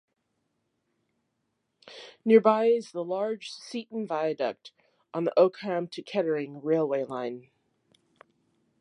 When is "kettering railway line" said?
6.01-7.51